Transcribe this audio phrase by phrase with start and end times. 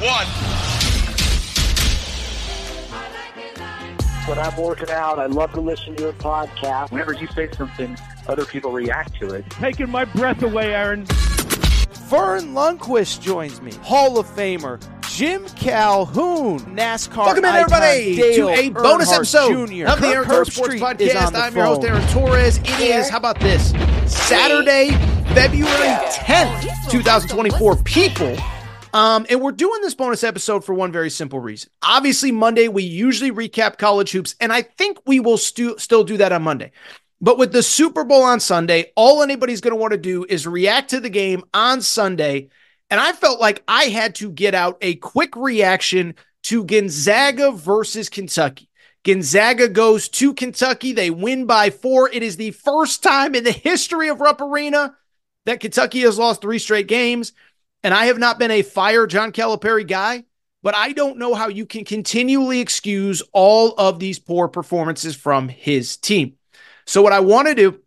[0.00, 0.26] one.
[4.26, 6.90] When I'm working out, I love to listen to your podcast.
[6.92, 7.96] Whenever you say something,
[8.28, 9.48] other people react to it.
[9.50, 11.04] Taking my breath away, Aaron.
[11.04, 14.80] Verne Lundquist joins me, Hall of Famer.
[15.10, 17.26] Jim Calhoun, NASCAR.
[17.26, 19.86] Welcome in, everybody, Dale to a bonus episode Jr.
[19.86, 21.34] of the Kirk Aaron Torres Sports is Podcast.
[21.34, 21.90] I'm your host, phone.
[21.90, 22.58] Aaron Torres.
[22.58, 23.72] It is, how about this?
[24.06, 24.90] Saturday,
[25.34, 27.76] February 10th, 2024.
[27.82, 28.36] People.
[28.92, 31.70] Um, and we're doing this bonus episode for one very simple reason.
[31.82, 36.16] Obviously, Monday, we usually recap college hoops, and I think we will stu- still do
[36.16, 36.72] that on Monday.
[37.20, 40.46] But with the Super Bowl on Sunday, all anybody's going to want to do is
[40.46, 42.48] react to the game on Sunday.
[42.88, 46.14] And I felt like I had to get out a quick reaction
[46.44, 48.68] to Gonzaga versus Kentucky.
[49.04, 50.92] Gonzaga goes to Kentucky.
[50.92, 52.10] They win by four.
[52.10, 54.96] It is the first time in the history of Rupp Arena
[55.46, 57.32] that Kentucky has lost three straight games.
[57.82, 60.24] And I have not been a fire John Calipari guy,
[60.62, 65.48] but I don't know how you can continually excuse all of these poor performances from
[65.48, 66.34] his team.
[66.86, 67.80] So, what I want to do,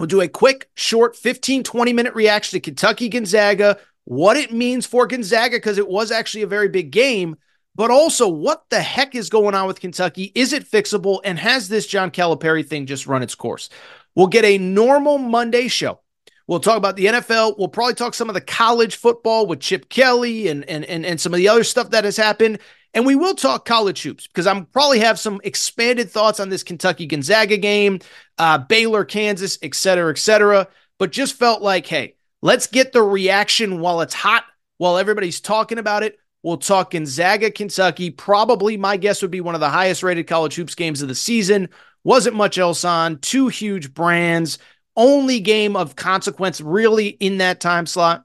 [0.00, 4.86] we'll do a quick, short 15, 20 minute reaction to Kentucky Gonzaga, what it means
[4.86, 7.36] for Gonzaga, because it was actually a very big game,
[7.74, 10.32] but also what the heck is going on with Kentucky?
[10.34, 11.20] Is it fixable?
[11.24, 13.68] And has this John Calipari thing just run its course?
[14.14, 16.00] We'll get a normal Monday show.
[16.46, 17.58] We'll talk about the NFL.
[17.58, 21.20] We'll probably talk some of the college football with Chip Kelly and, and, and, and
[21.20, 22.58] some of the other stuff that has happened.
[22.94, 26.62] And we will talk college hoops because I'm probably have some expanded thoughts on this
[26.62, 28.00] Kentucky Gonzaga game,
[28.38, 30.68] uh, Baylor, Kansas, et cetera, et cetera.
[30.98, 34.44] But just felt like, hey, let's get the reaction while it's hot,
[34.76, 36.18] while everybody's talking about it.
[36.42, 38.10] We'll talk Gonzaga, Kentucky.
[38.10, 41.14] Probably my guess would be one of the highest rated college hoops games of the
[41.14, 41.68] season.
[42.04, 43.18] Wasn't much else on.
[43.18, 44.58] Two huge brands.
[44.96, 48.24] Only game of consequence really in that time slot.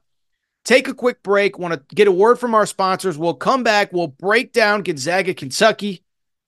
[0.64, 1.58] Take a quick break.
[1.58, 3.16] Want to get a word from our sponsors.
[3.16, 3.92] We'll come back.
[3.92, 6.02] We'll break down Gonzaga, Kentucky.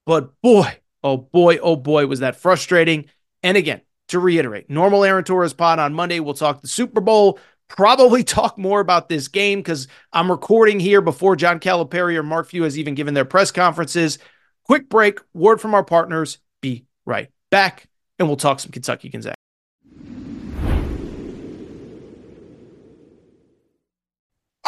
[0.05, 3.07] But boy, oh boy, oh boy, was that frustrating.
[3.43, 6.21] And again, to reiterate, normal Aaron Torres pod on Monday.
[6.21, 7.39] We'll talk the Super Bowl.
[7.69, 12.49] Probably talk more about this game because I'm recording here before John Calipari or Mark
[12.49, 14.19] Few has even given their press conferences.
[14.65, 16.39] Quick break, word from our partners.
[16.61, 17.89] Be right back,
[18.19, 19.35] and we'll talk some Kentucky Gonzaga.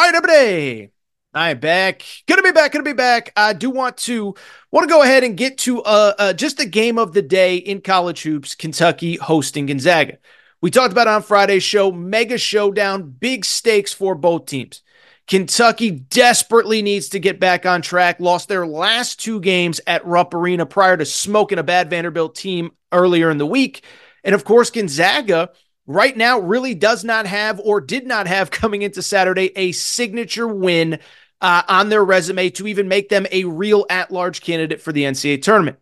[0.02, 0.90] All right, everybody.
[1.32, 2.02] I'm back.
[2.26, 2.72] Gonna be back.
[2.72, 3.32] Gonna be back.
[3.36, 4.34] I do want to
[4.72, 7.58] want to go ahead and get to uh, uh just a game of the day
[7.58, 8.56] in college hoops.
[8.56, 10.18] Kentucky hosting Gonzaga.
[10.60, 11.92] We talked about on Friday's show.
[11.92, 13.12] Mega showdown.
[13.12, 14.82] Big stakes for both teams.
[15.28, 18.18] Kentucky desperately needs to get back on track.
[18.18, 22.72] Lost their last two games at Rupp Arena prior to smoking a bad Vanderbilt team
[22.90, 23.84] earlier in the week.
[24.24, 25.50] And of course, Gonzaga
[25.86, 30.48] right now really does not have or did not have coming into Saturday a signature
[30.48, 30.98] win
[31.40, 35.02] uh, on their resume to even make them a real at large candidate for the
[35.02, 35.78] NCAA tournament.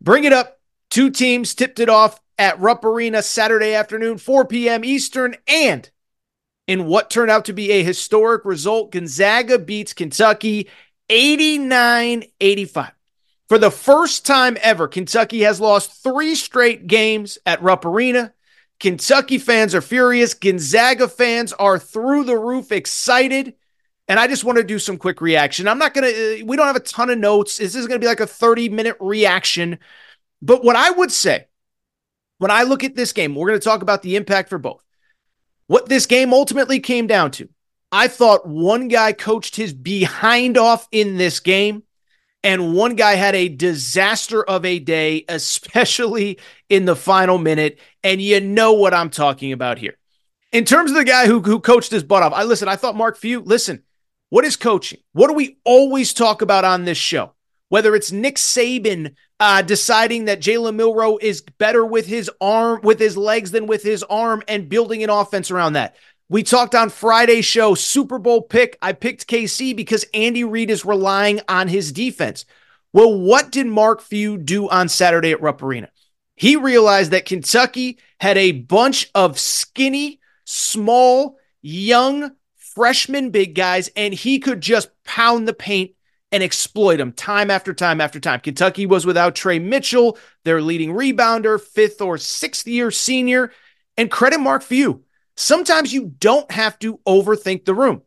[0.00, 0.58] Bring it up.
[0.90, 4.84] Two teams tipped it off at Rupp Arena Saturday afternoon, 4 p.m.
[4.84, 5.88] Eastern, and
[6.66, 10.68] in what turned out to be a historic result, Gonzaga beats Kentucky
[11.08, 12.92] 89 85.
[13.48, 18.32] For the first time ever, Kentucky has lost three straight games at Rupp Arena.
[18.80, 20.34] Kentucky fans are furious.
[20.34, 23.54] Gonzaga fans are through the roof excited.
[24.08, 25.68] And I just want to do some quick reaction.
[25.68, 27.58] I'm not going to, uh, we don't have a ton of notes.
[27.58, 29.78] This is going to be like a 30 minute reaction.
[30.42, 31.46] But what I would say
[32.38, 34.82] when I look at this game, we're going to talk about the impact for both.
[35.66, 37.48] What this game ultimately came down to,
[37.92, 41.82] I thought one guy coached his behind off in this game,
[42.42, 47.78] and one guy had a disaster of a day, especially in the final minute.
[48.02, 49.96] And you know what I'm talking about here.
[50.52, 52.96] In terms of the guy who, who coached his butt off, I listen, I thought
[52.96, 53.84] Mark Few, listen,
[54.30, 55.00] what is coaching?
[55.12, 57.34] What do we always talk about on this show?
[57.68, 62.98] Whether it's Nick Saban uh, deciding that Jalen Milroe is better with his arm, with
[62.98, 65.94] his legs than with his arm, and building an offense around that.
[66.30, 68.78] We talked on Friday's show, Super Bowl pick.
[68.80, 72.44] I picked KC because Andy Reid is relying on his defense.
[72.92, 75.88] Well, what did Mark Few do on Saturday at Rupp Arena?
[76.36, 84.14] He realized that Kentucky had a bunch of skinny, small, young freshman big guys, and
[84.14, 85.96] he could just pound the paint
[86.30, 88.38] and exploit them time after time after time.
[88.38, 93.50] Kentucky was without Tre Mitchell, their leading rebounder, fifth or sixth year senior,
[93.96, 95.02] and credit Mark Few.
[95.40, 98.02] Sometimes you don't have to overthink the room.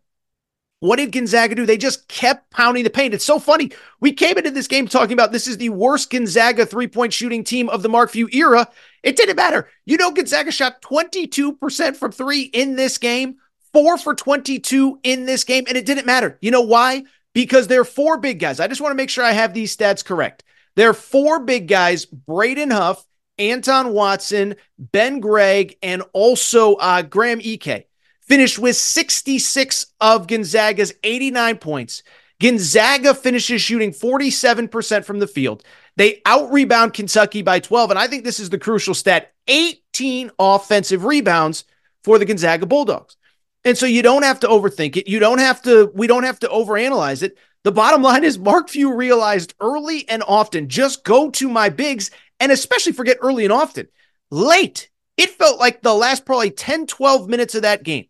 [0.79, 1.65] What did Gonzaga do?
[1.65, 3.13] They just kept pounding the paint.
[3.13, 3.71] It's so funny.
[4.01, 7.43] We came into this game talking about this is the worst Gonzaga three point shooting
[7.43, 8.67] team of the Mark Few era.
[9.01, 9.69] It didn't matter.
[9.85, 13.37] You know, Gonzaga shot 22% from three in this game,
[13.71, 16.37] four for 22 in this game, and it didn't matter.
[16.41, 17.05] You know why?
[17.33, 18.59] because they're four big guys.
[18.59, 20.43] I just want to make sure I have these stats correct.
[20.75, 23.05] They're four big guys Braden Huff,
[23.37, 27.87] Anton Watson, Ben Gregg, and also uh, Graham Ike.
[28.21, 32.03] Finished with 66 of Gonzaga's 89 points.
[32.41, 35.63] Gonzaga finishes shooting 47% from the field.
[35.95, 37.91] They out rebound Kentucky by 12.
[37.91, 41.65] And I think this is the crucial stat 18 offensive rebounds
[42.03, 43.17] for the Gonzaga Bulldogs.
[43.65, 45.07] And so you don't have to overthink it.
[45.07, 47.37] You don't have to, we don't have to overanalyze it.
[47.63, 52.11] The bottom line is Mark Few realized early and often just go to my bigs
[52.39, 53.87] and especially forget early and often.
[54.29, 58.07] Late, it felt like the last probably 10, 12 minutes of that game.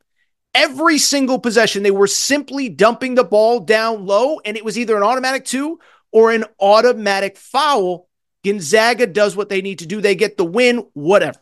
[0.56, 4.98] Every single possession, they were simply dumping the ball down low, and it was either
[4.98, 5.80] an automatic two
[6.12, 8.08] or an automatic foul.
[8.44, 10.02] Gonzaga does what they need to do.
[10.02, 11.40] They get the win, whatever.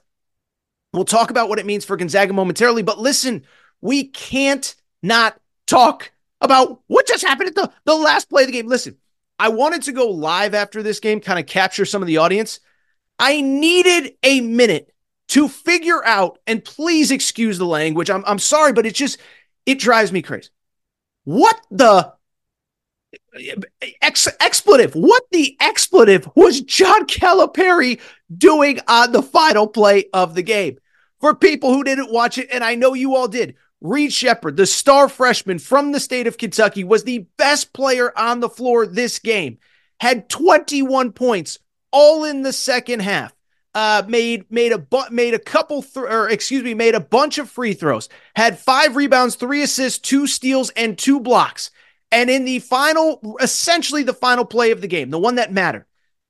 [0.94, 3.44] We'll talk about what it means for Gonzaga momentarily, but listen,
[3.80, 8.54] we can't not talk about what just happened at the, the last play of the
[8.54, 8.68] game.
[8.68, 8.98] Listen,
[9.40, 12.60] I wanted to go live after this game, kind of capture some of the audience.
[13.18, 14.94] I needed a minute
[15.30, 18.10] to figure out, and please excuse the language.
[18.10, 19.20] I'm, I'm sorry, but it just,
[19.66, 20.50] it drives me crazy.
[21.24, 22.14] What the
[24.02, 24.94] ex- expletive?
[24.94, 28.00] What the expletive was John Calipari
[28.36, 30.80] doing on the final play of the game?
[31.20, 34.68] For people who didn't watch it, and I know you all did, Reed Sheppard, the
[34.68, 39.18] star freshman from the state of Kentucky, was the best player on the floor this
[39.18, 39.58] game.
[40.00, 41.58] Had 21 points,
[41.92, 43.34] all in the second half.
[43.74, 47.38] Uh, made made a bu- made a couple th- or excuse me made a bunch
[47.38, 48.10] of free throws.
[48.36, 51.72] Had five rebounds, three assists, two steals, and two blocks.
[52.12, 55.86] And in the final, essentially the final play of the game, the one that mattered,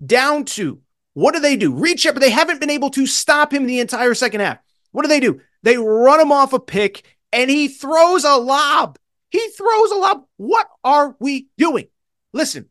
[0.06, 0.82] down to
[1.14, 1.74] what do they do?
[1.74, 2.22] Reed Sheppard.
[2.22, 4.60] They haven't been able to stop him the entire second half.
[4.92, 5.42] What do they do?
[5.64, 8.98] They run him off a pick and he throws a lob.
[9.30, 10.26] He throws a lob.
[10.38, 11.88] What are we doing?
[12.34, 12.68] Listen,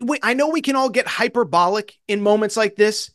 [0.00, 3.10] we, I know we can all get hyperbolic in moments like this.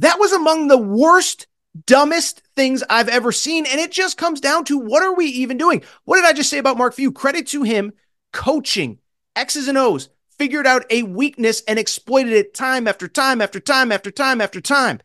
[0.00, 1.46] That was among the worst,
[1.86, 3.66] dumbest things I've ever seen.
[3.66, 5.82] And it just comes down to what are we even doing?
[6.04, 7.12] What did I just say about Mark Few?
[7.12, 7.92] Credit to him
[8.32, 8.98] coaching
[9.38, 13.92] X's and O's, figured out a weakness and exploited it time after time after time
[13.92, 14.98] after time after time.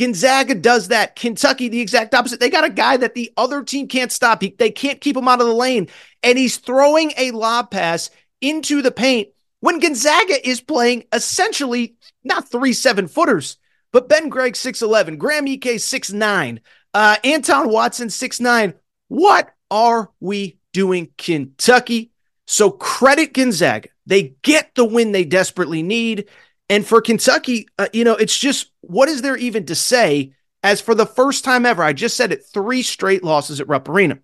[0.00, 1.14] Gonzaga does that.
[1.14, 2.40] Kentucky, the exact opposite.
[2.40, 4.40] They got a guy that the other team can't stop.
[4.40, 5.88] He, they can't keep him out of the lane.
[6.22, 8.08] And he's throwing a lob pass
[8.40, 9.28] into the paint
[9.60, 13.58] when Gonzaga is playing essentially not three seven footers,
[13.92, 16.60] but Ben Gregg 6'11, Graham Ike 6'9,
[16.94, 18.72] uh, Anton Watson 6'9.
[19.08, 22.10] What are we doing, Kentucky?
[22.46, 23.90] So credit Gonzaga.
[24.06, 26.30] They get the win they desperately need.
[26.70, 30.32] And for Kentucky, uh, you know, it's just what is there even to say?
[30.62, 33.88] As for the first time ever, I just said it three straight losses at Rupp
[33.88, 34.20] Arena.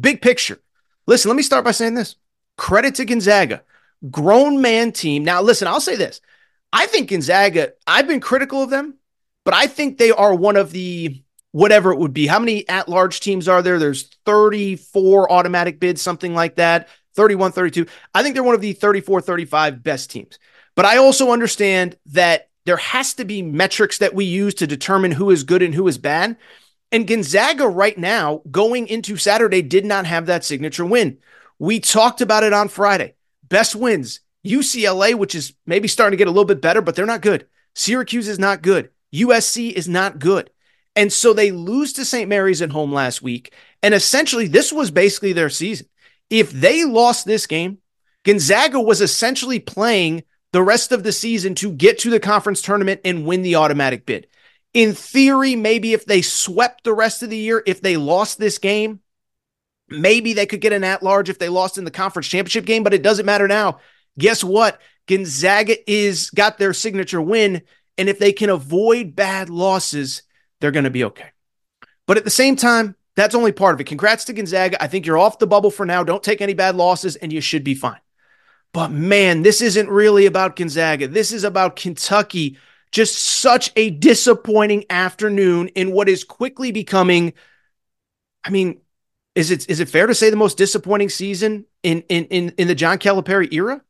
[0.00, 0.60] Big picture.
[1.06, 2.16] Listen, let me start by saying this
[2.56, 3.62] credit to Gonzaga,
[4.10, 5.22] grown man team.
[5.22, 6.20] Now, listen, I'll say this.
[6.72, 8.94] I think Gonzaga, I've been critical of them,
[9.44, 12.26] but I think they are one of the whatever it would be.
[12.26, 13.78] How many at large teams are there?
[13.78, 17.86] There's 34 automatic bids, something like that, 31, 32.
[18.14, 20.38] I think they're one of the 34, 35 best teams.
[20.74, 25.12] But I also understand that there has to be metrics that we use to determine
[25.12, 26.36] who is good and who is bad.
[26.90, 31.18] And Gonzaga right now, going into Saturday, did not have that signature win.
[31.58, 33.14] We talked about it on Friday.
[33.48, 37.06] Best wins UCLA, which is maybe starting to get a little bit better, but they're
[37.06, 37.46] not good.
[37.74, 38.90] Syracuse is not good.
[39.14, 40.50] USC is not good.
[40.96, 42.28] And so they lose to St.
[42.28, 43.52] Mary's at home last week.
[43.82, 45.88] And essentially, this was basically their season.
[46.30, 47.78] If they lost this game,
[48.24, 50.22] Gonzaga was essentially playing
[50.54, 54.06] the rest of the season to get to the conference tournament and win the automatic
[54.06, 54.28] bid.
[54.72, 58.58] In theory, maybe if they swept the rest of the year, if they lost this
[58.58, 59.00] game,
[59.88, 62.84] maybe they could get an at large if they lost in the conference championship game,
[62.84, 63.80] but it doesn't matter now.
[64.16, 64.80] Guess what?
[65.08, 67.62] Gonzaga is got their signature win.
[67.98, 70.22] And if they can avoid bad losses,
[70.60, 71.32] they're going to be okay.
[72.06, 73.88] But at the same time, that's only part of it.
[73.88, 74.80] Congrats to Gonzaga.
[74.80, 76.04] I think you're off the bubble for now.
[76.04, 77.98] Don't take any bad losses, and you should be fine.
[78.74, 81.06] But man, this isn't really about Gonzaga.
[81.06, 82.58] This is about Kentucky.
[82.90, 87.34] Just such a disappointing afternoon in what is quickly becoming.
[88.42, 88.80] I mean,
[89.36, 92.66] is it is it fair to say the most disappointing season in in in, in
[92.66, 93.80] the John Calipari era?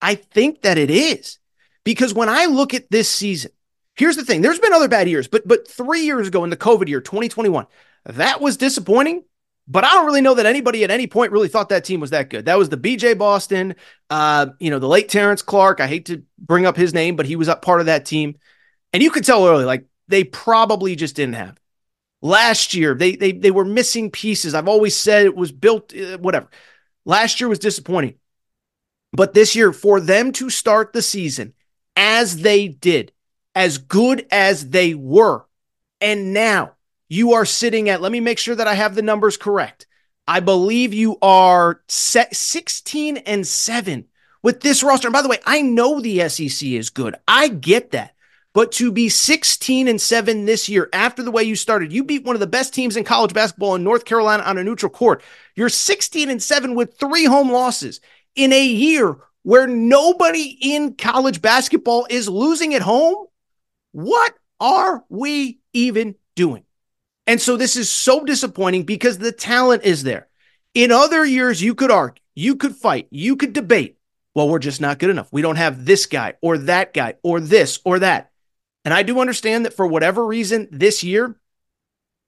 [0.00, 1.38] I think that it is.
[1.82, 3.50] Because when I look at this season,
[3.96, 4.40] here's the thing.
[4.40, 7.66] There's been other bad years, but but 3 years ago in the COVID year, 2021,
[8.04, 9.24] that was disappointing
[9.70, 12.10] but I don't really know that anybody at any point really thought that team was
[12.10, 12.46] that good.
[12.46, 13.76] That was the BJ Boston,
[14.08, 15.80] uh, you know, the late Terrence Clarke.
[15.80, 18.36] I hate to bring up his name, but he was up part of that team.
[18.94, 21.60] And you could tell early, like they probably just didn't have.
[22.22, 24.54] Last year, they they they were missing pieces.
[24.54, 26.48] I've always said it was built, uh, whatever.
[27.04, 28.14] Last year was disappointing.
[29.12, 31.52] But this year, for them to start the season
[31.94, 33.12] as they did,
[33.54, 35.46] as good as they were,
[36.00, 36.72] and now
[37.08, 39.86] you are sitting at, let me make sure that I have the numbers correct.
[40.26, 44.04] I believe you are set 16 and 7
[44.42, 45.08] with this roster.
[45.08, 47.16] And by the way, I know the SEC is good.
[47.26, 48.14] I get that.
[48.52, 52.24] But to be 16 and 7 this year after the way you started, you beat
[52.24, 55.22] one of the best teams in college basketball in North Carolina on a neutral court.
[55.54, 58.00] You're 16 and 7 with three home losses
[58.34, 63.26] in a year where nobody in college basketball is losing at home.
[63.92, 66.64] What are we even doing?
[67.28, 70.28] And so this is so disappointing because the talent is there.
[70.72, 73.98] In other years, you could argue, you could fight, you could debate.
[74.34, 75.28] Well, we're just not good enough.
[75.30, 78.30] We don't have this guy or that guy or this or that.
[78.82, 81.36] And I do understand that for whatever reason this year,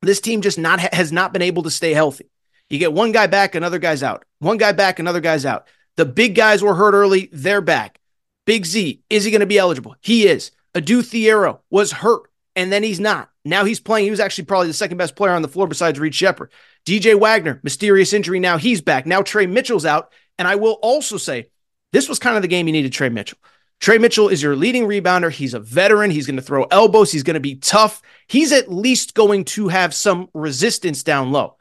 [0.03, 2.31] this team just not has not been able to stay healthy.
[2.69, 4.27] You get one guy back, another guy's out.
[4.39, 5.67] One guy back, another guy's out.
[5.97, 7.99] The big guys were hurt early, they're back.
[8.45, 9.97] Big Z, is he going to be eligible?
[10.01, 10.51] He is.
[10.75, 13.30] Adou Thiero was hurt, and then he's not.
[13.45, 14.05] Now he's playing.
[14.05, 16.53] He was actually probably the second best player on the floor besides Reed Sheppard.
[16.85, 18.41] DJ Wagner, mysterious injury.
[18.41, 19.07] Now he's back.
[19.07, 20.13] Now Tre Mitchell's out.
[20.39, 21.51] And I will also say,
[21.93, 23.39] this was kind of the game you needed Tre Mitchell.
[23.81, 25.31] Tre Mitchell is your leading rebounder.
[25.31, 26.11] He's a veteran.
[26.11, 27.11] He's going to throw elbows.
[27.11, 28.03] He's going to be tough.
[28.27, 31.57] He's at least going to have some resistance down low.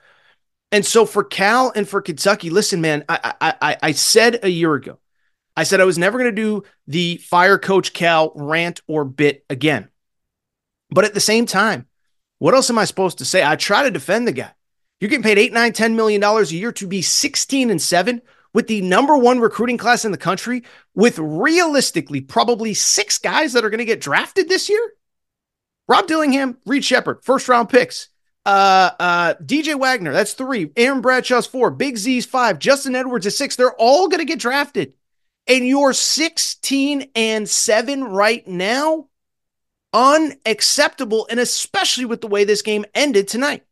[0.71, 4.75] And so for Cal and for Kentucky, listen, man, I, I, I said a year
[4.75, 4.99] ago,
[5.55, 9.45] I said I was never going to do the fire coach Cal rant or bit
[9.49, 9.89] again.
[10.89, 11.87] But at the same time,
[12.39, 13.43] what else am I supposed to say?
[13.43, 14.51] I try to defend the guy.
[14.99, 18.21] You're getting paid eight, nine, ten million dollars a year to be 16 and seven
[18.53, 20.63] with the number one recruiting class in the country,
[20.95, 24.93] with realistically probably six guys that are going to get drafted this year.
[25.87, 28.09] Rob Dillingham, Reed Sheppard, first round picks.
[28.45, 30.71] Uh, uh, DJ Wagner, that's three.
[30.75, 31.69] Aaron Bradshaw's four.
[31.69, 32.57] Big Z's five.
[32.57, 33.55] Justin Edwards is six.
[33.55, 34.93] They're all going to get drafted.
[35.47, 39.08] And you're 16 and seven right now
[39.93, 43.63] unacceptable, and especially with the way this game ended tonight.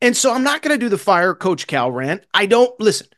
[0.00, 2.24] And so I'm not going to do the fire Coach Cal rant.
[2.32, 3.08] I don't listen.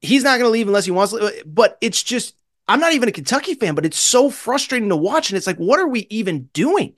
[0.00, 2.34] He's not going to leave unless he wants to, but it's just,
[2.68, 5.30] I'm not even a Kentucky fan, but it's so frustrating to watch.
[5.30, 6.96] And it's like, what are we even doing?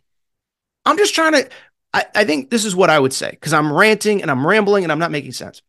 [0.84, 1.48] I'm just trying to,
[1.92, 4.84] I, I think this is what I would say because I'm ranting and I'm rambling
[4.84, 5.62] and I'm not making sense.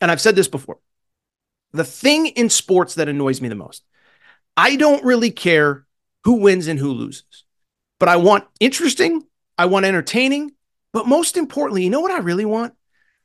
[0.00, 0.78] And I've said this before.
[1.72, 3.84] The thing in sports that annoys me the most,
[4.56, 5.86] I don't really care
[6.24, 7.44] who wins and who loses
[7.98, 9.24] but I want interesting,
[9.56, 10.52] I want entertaining,
[10.92, 12.74] but most importantly, you know what I really want?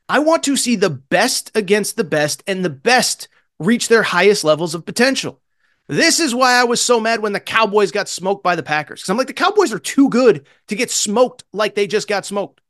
[0.09, 4.43] I want to see the best against the best and the best reach their highest
[4.43, 5.39] levels of potential.
[5.87, 9.01] This is why I was so mad when the Cowboys got smoked by the Packers.
[9.01, 12.25] Because I'm like, the Cowboys are too good to get smoked like they just got
[12.25, 12.61] smoked.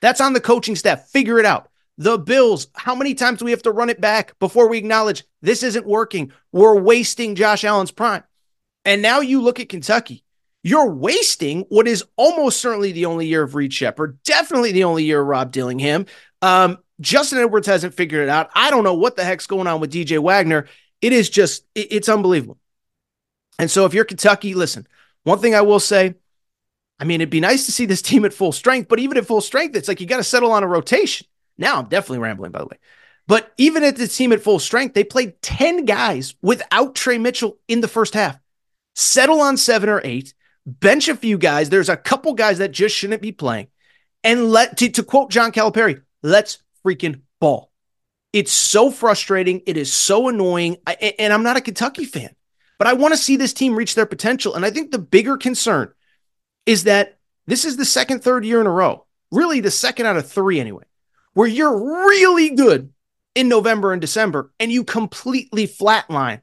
[0.00, 1.08] That's on the coaching staff.
[1.08, 1.68] Figure it out.
[1.98, 5.24] The Bills, how many times do we have to run it back before we acknowledge
[5.42, 6.32] this isn't working?
[6.50, 8.24] We're wasting Josh Allen's prime.
[8.84, 10.24] And now you look at Kentucky
[10.62, 15.04] you're wasting what is almost certainly the only year of Reed Sheppard, definitely the only
[15.04, 16.06] year of Rob Dillingham.
[16.40, 18.50] Um, Justin Edwards hasn't figured it out.
[18.54, 20.68] I don't know what the heck's going on with DJ Wagner.
[21.00, 22.58] It is just, it, it's unbelievable.
[23.58, 24.86] And so if you're Kentucky, listen,
[25.24, 26.14] one thing I will say,
[27.00, 29.26] I mean, it'd be nice to see this team at full strength, but even at
[29.26, 31.26] full strength, it's like you got to settle on a rotation.
[31.58, 32.78] Now I'm definitely rambling, by the way.
[33.26, 37.58] But even at the team at full strength, they played 10 guys without Tre Mitchell
[37.68, 38.38] in the first half.
[38.94, 40.34] Settle on seven or eight
[40.66, 41.70] bench a few guys.
[41.70, 43.68] There's a couple guys that just shouldn't be playing.
[44.24, 47.70] And let to, to quote John Calipari, let's freaking ball.
[48.32, 49.62] It's so frustrating.
[49.66, 50.78] It is so annoying.
[50.86, 52.34] I, and I'm not a Kentucky fan,
[52.78, 54.54] but I want to see this team reach their potential.
[54.54, 55.92] And I think the bigger concern
[56.64, 60.16] is that this is the second, third year in a row, really the second out
[60.16, 60.84] of three anyway,
[61.34, 62.92] where you're really good
[63.34, 66.40] in November and December and you completely flatline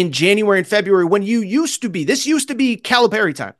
[0.00, 2.02] in January and February when you used to be.
[2.02, 3.54] This used to be Calipari time.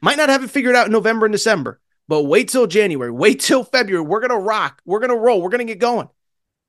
[0.00, 3.40] Might not have it figured out in November and December, but wait till January, wait
[3.40, 4.04] till February.
[4.04, 4.80] We're going to rock.
[4.84, 5.42] We're going to roll.
[5.42, 6.08] We're going to get going.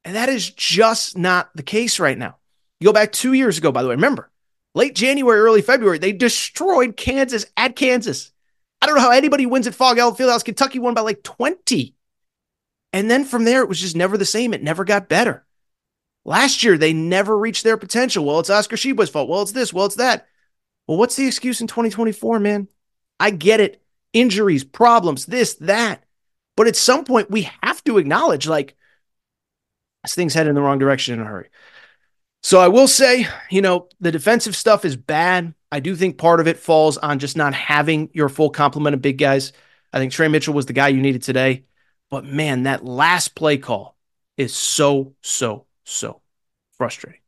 [0.03, 2.37] And that is just not the case right now.
[2.79, 3.95] You go back two years ago, by the way.
[3.95, 4.31] Remember,
[4.73, 8.31] late January, early February, they destroyed Kansas at Kansas.
[8.81, 10.43] I don't know how anybody wins at Allen Fieldhouse.
[10.43, 11.93] Kentucky won by like 20.
[12.91, 14.55] And then from there, it was just never the same.
[14.55, 15.45] It never got better.
[16.23, 18.25] Last year, they never reached their potential.
[18.25, 19.29] Well, it's Oscar Tshiebwe's fault.
[19.29, 19.73] Well, it's this.
[19.73, 20.27] Well, it's that.
[20.87, 22.67] Well, what's the excuse in 2024, man?
[23.19, 23.81] I get it.
[24.13, 26.03] Injuries, problems, this, that.
[26.57, 28.75] But at some point, we have to acknowledge like
[30.03, 31.49] this thing's headed in the wrong direction in a hurry.
[32.43, 35.53] So I will say, you know, the defensive stuff is bad.
[35.71, 39.01] I do think part of it falls on just not having your full complement of
[39.01, 39.53] big guys.
[39.93, 41.65] I think Tre Mitchell was the guy you needed today.
[42.09, 43.95] But man, that last play call
[44.37, 46.21] is so, so so
[46.77, 47.21] frustrating.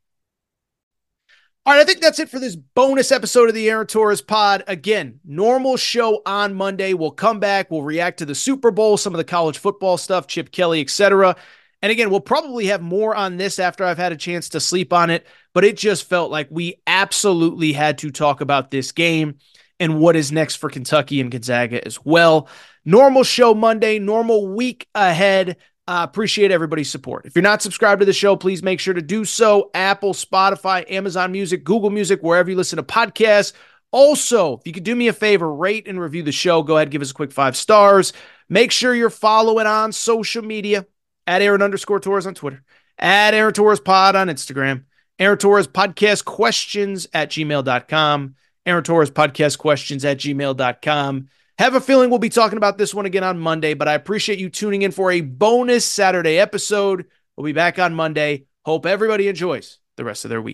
[1.65, 4.65] All right, I think that's it for this bonus episode of the Aaron Torres pod.
[4.67, 6.93] Again, normal show on Monday.
[6.93, 7.71] We'll come back.
[7.71, 11.37] We'll react to the Super Bowl, some of the college football stuff, Chip Kelly, etc.
[11.81, 14.91] And again, we'll probably have more on this after I've had a chance to sleep
[14.91, 15.25] on it.
[15.53, 19.37] But it just felt like we absolutely had to talk about this game
[19.79, 22.49] and what is next for Kentucky and Gonzaga as well.
[22.83, 25.57] Normal show Monday, normal week ahead.
[25.85, 27.25] Uh, appreciate everybody's support.
[27.25, 29.69] If you're not subscribed to the show, please make sure to do so.
[29.73, 33.51] Apple, Spotify, Amazon Music, Google Music, wherever you listen to podcasts.
[33.91, 36.63] Also, if you could do me a favor, rate and review the show.
[36.63, 38.13] Go ahead, give us a quick five stars.
[38.49, 40.85] Make sure you're following on social media
[41.27, 42.63] at Aaron underscore Torres on Twitter,
[42.97, 44.85] at Aaron Torres Pod on Instagram,
[45.19, 48.35] Aaron Torres Podcast Questions at gmail.com,
[48.65, 51.27] Aaron Torres Podcast Questions at gmail.com.
[51.59, 54.39] Have a feeling we'll be talking about this one again on Monday, but I appreciate
[54.39, 57.05] you tuning in for a bonus Saturday episode.
[57.37, 58.45] We'll be back on Monday.
[58.65, 60.51] Hope everybody enjoys the rest of their week.